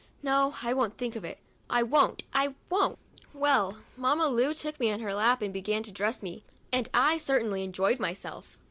No, 0.23 0.55
I 0.63 0.73
won't 0.73 0.97
think 0.97 1.15
of 1.15 1.23
it; 1.23 1.37
I 1.69 1.83
won't, 1.83 2.23
I 2.33 2.55
won't! 2.71 2.97
Well, 3.35 3.77
Mamma 3.95 4.29
Lu 4.29 4.51
took 4.55 4.79
me 4.79 4.91
on 4.91 4.99
her 4.99 5.13
lap 5.13 5.43
and 5.43 5.53
began 5.53 5.83
to 5.83 5.91
dress 5.91 6.23
me, 6.23 6.43
and 6.73 6.89
I 6.91 7.19
certainly 7.19 7.63
enjoyed 7.63 7.99
myself. 7.99 8.57